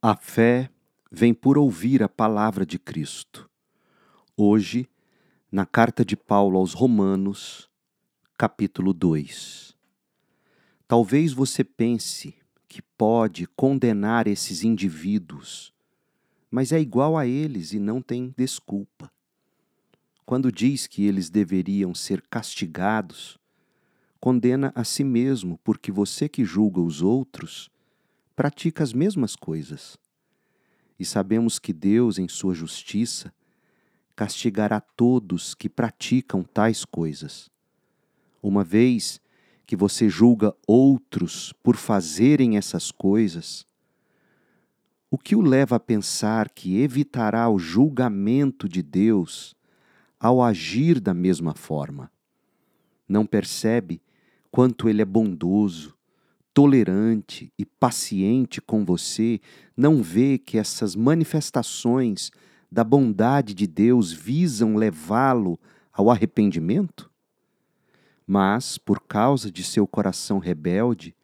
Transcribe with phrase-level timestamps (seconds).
[0.00, 0.70] A fé
[1.10, 3.50] vem por ouvir a palavra de Cristo.
[4.36, 4.88] Hoje,
[5.50, 7.68] na carta de Paulo aos Romanos,
[8.36, 9.76] capítulo 2.
[10.86, 12.36] Talvez você pense
[12.68, 15.74] que pode condenar esses indivíduos,
[16.48, 19.10] mas é igual a eles e não tem desculpa.
[20.24, 23.36] Quando diz que eles deveriam ser castigados,
[24.20, 27.68] condena a si mesmo, porque você que julga os outros
[28.38, 29.98] pratica as mesmas coisas.
[30.96, 33.34] E sabemos que Deus, em sua justiça,
[34.14, 37.50] castigará todos que praticam tais coisas.
[38.40, 39.20] Uma vez
[39.66, 43.66] que você julga outros por fazerem essas coisas,
[45.10, 49.56] o que o leva a pensar que evitará o julgamento de Deus
[50.16, 52.08] ao agir da mesma forma?
[53.08, 54.00] Não percebe
[54.48, 55.97] quanto ele é bondoso,
[56.58, 59.40] tolerante e paciente com você,
[59.76, 62.32] não vê que essas manifestações
[62.68, 65.56] da bondade de Deus visam levá-lo
[65.92, 67.08] ao arrependimento?
[68.26, 71.14] Mas, por causa de seu coração rebelde,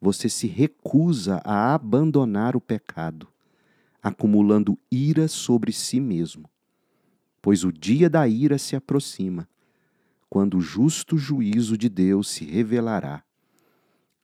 [0.00, 3.26] você se recusa a abandonar o pecado,
[4.00, 6.48] acumulando ira sobre si mesmo.
[7.42, 9.48] Pois o dia da ira se aproxima,
[10.30, 13.24] quando o justo juízo de Deus se revelará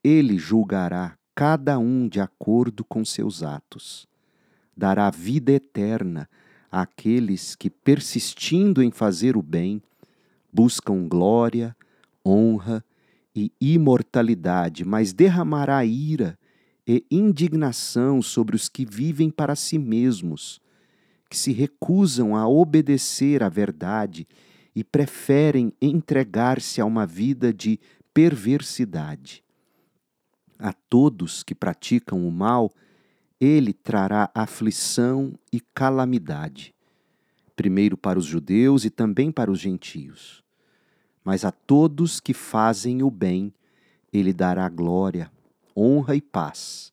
[0.04, 4.06] ele julgará cada um de acordo com seus atos.
[4.76, 6.28] Dará vida eterna
[6.70, 9.80] àqueles que, persistindo em fazer o bem,
[10.52, 11.74] buscam glória,
[12.24, 12.84] honra
[13.34, 16.38] e imortalidade, mas derramará ira
[16.86, 20.60] e indignação sobre os que vivem para si mesmos,
[21.30, 24.28] que se recusam a obedecer à verdade
[24.76, 27.80] e preferem entregar-se a uma vida de
[28.12, 29.43] perversidade
[30.58, 32.70] a todos que praticam o mal,
[33.40, 36.74] ele trará aflição e calamidade,
[37.56, 40.42] primeiro para os judeus e também para os gentios.
[41.24, 43.52] Mas a todos que fazem o bem,
[44.12, 45.30] ele dará glória,
[45.76, 46.92] honra e paz,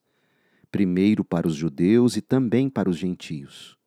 [0.72, 3.78] primeiro para os judeus e também para os gentios.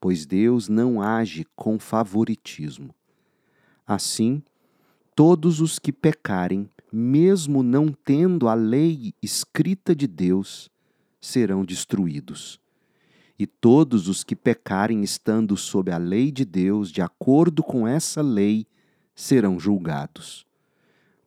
[0.00, 2.94] Pois Deus não age com favoritismo.
[3.86, 4.42] Assim,
[5.14, 10.70] todos os que pecarem mesmo não tendo a lei escrita de Deus,
[11.20, 12.60] serão destruídos.
[13.38, 18.20] E todos os que pecarem estando sob a lei de Deus, de acordo com essa
[18.20, 18.66] lei,
[19.14, 20.46] serão julgados.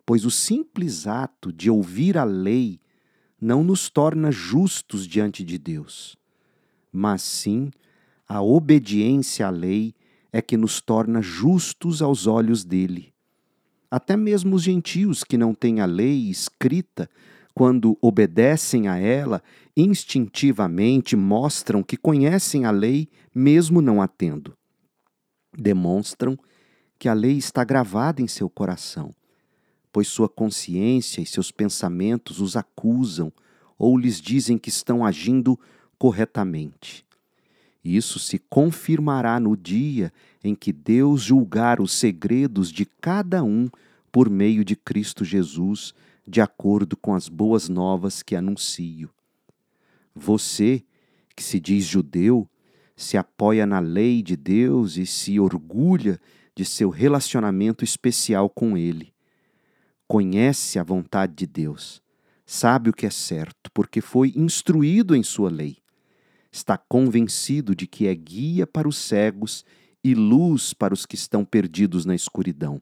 [0.06, 2.80] Pois o simples ato de ouvir a lei
[3.40, 6.18] não nos torna justos diante de Deus,
[6.92, 7.72] mas sim
[8.28, 9.94] a obediência à lei
[10.32, 13.12] é que nos torna justos aos olhos dele
[13.92, 17.10] até mesmo os gentios que não têm a lei escrita,
[17.54, 19.44] quando obedecem a ela,
[19.76, 24.58] instintivamente mostram que conhecem a lei, mesmo não a tendo.
[25.58, 26.40] Demonstram
[26.98, 29.14] que a lei está gravada em seu coração,
[29.92, 33.34] pois sua consciência e seus pensamentos os acusam
[33.78, 35.60] ou lhes dizem que estão agindo
[35.98, 37.06] corretamente.
[37.84, 43.70] Isso se confirmará no dia em que Deus julgar os segredos de cada um
[44.12, 45.94] por meio de Cristo Jesus,
[46.28, 49.10] de acordo com as boas novas que anuncio.
[50.14, 50.84] Você,
[51.36, 52.48] que se diz judeu,
[52.96, 56.20] se apoia na lei de Deus e se orgulha
[56.56, 59.12] de seu relacionamento especial com Ele.
[60.08, 62.02] Conhece a vontade de Deus,
[62.46, 65.81] sabe o que é certo, porque foi instruído em Sua lei
[66.52, 69.66] está convencido de que é guia para os cegos
[70.04, 72.82] e luz para os que estão perdidos na escuridão.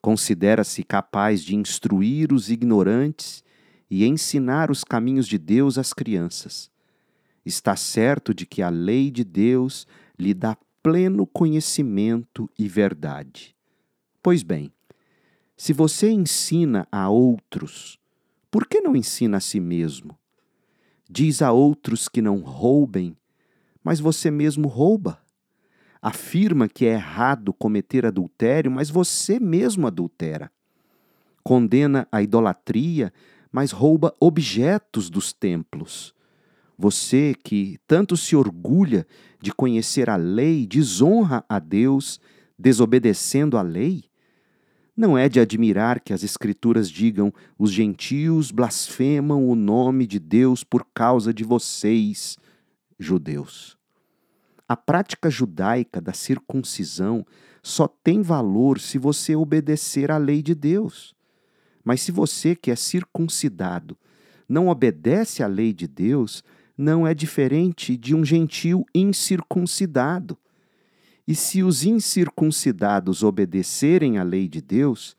[0.00, 3.44] Considera-se capaz de instruir os ignorantes
[3.88, 6.70] e ensinar os caminhos de Deus às crianças.
[7.44, 9.86] Está certo de que a lei de Deus
[10.18, 13.54] lhe dá pleno conhecimento e verdade.
[14.20, 14.72] Pois bem,
[15.56, 17.98] se você ensina a outros,
[18.50, 20.18] por que não ensina a si mesmo?
[21.14, 23.14] Diz a outros que não roubem,
[23.84, 25.20] mas você mesmo rouba.
[26.00, 30.50] Afirma que é errado cometer adultério, mas você mesmo adultera.
[31.44, 33.12] Condena a idolatria,
[33.52, 36.14] mas rouba objetos dos templos.
[36.78, 39.06] Você que tanto se orgulha
[39.38, 42.18] de conhecer a lei, desonra a Deus
[42.58, 44.04] desobedecendo a lei?
[44.96, 50.62] Não é de admirar que as Escrituras digam: os gentios blasfemam o nome de Deus
[50.62, 52.36] por causa de vocês,
[52.98, 53.78] judeus.
[54.68, 57.26] A prática judaica da circuncisão
[57.62, 61.14] só tem valor se você obedecer à lei de Deus.
[61.84, 63.96] Mas se você que é circuncidado
[64.48, 66.44] não obedece à lei de Deus,
[66.76, 70.38] não é diferente de um gentil incircuncidado.
[71.26, 75.16] E se os incircuncidados obedecerem à lei de Deus,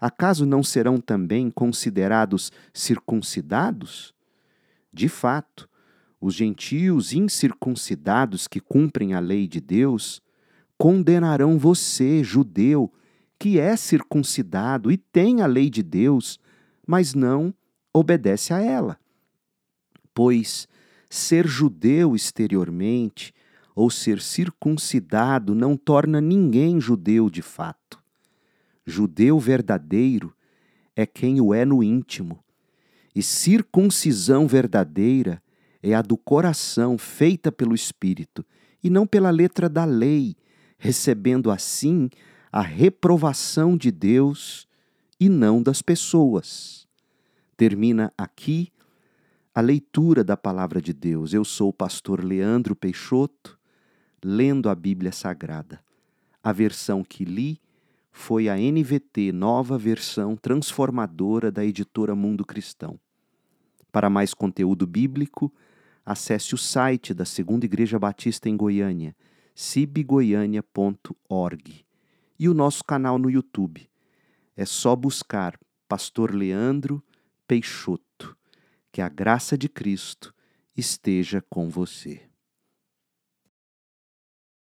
[0.00, 4.14] acaso não serão também considerados circuncidados?
[4.92, 5.68] De fato,
[6.20, 10.22] os gentios incircuncidados que cumprem a lei de Deus
[10.78, 12.92] condenarão você, judeu,
[13.38, 16.38] que é circuncidado e tem a lei de Deus,
[16.86, 17.54] mas não
[17.92, 18.98] obedece a ela.
[20.14, 20.66] Pois
[21.10, 23.33] ser judeu exteriormente
[23.74, 27.98] ou ser circuncidado não torna ninguém judeu de fato.
[28.86, 30.32] Judeu verdadeiro
[30.94, 32.38] é quem o é no íntimo,
[33.14, 35.42] e circuncisão verdadeira
[35.82, 38.44] é a do coração, feita pelo Espírito,
[38.82, 40.36] e não pela letra da lei,
[40.78, 42.08] recebendo assim
[42.52, 44.68] a reprovação de Deus
[45.18, 46.86] e não das pessoas.
[47.56, 48.72] Termina aqui
[49.54, 51.32] a leitura da palavra de Deus.
[51.32, 53.58] Eu sou o pastor Leandro Peixoto
[54.26, 55.84] lendo a Bíblia Sagrada.
[56.42, 57.60] A versão que li
[58.10, 62.98] foi a NVT, nova versão transformadora da editora Mundo Cristão.
[63.92, 65.52] Para mais conteúdo bíblico,
[66.06, 69.14] acesse o site da Segunda Igreja Batista em Goiânia,
[69.54, 71.84] cibgoiania.org,
[72.38, 73.90] e o nosso canal no YouTube.
[74.56, 77.04] É só buscar Pastor Leandro
[77.46, 78.34] Peixoto.
[78.90, 80.34] Que a graça de Cristo
[80.76, 82.22] esteja com você.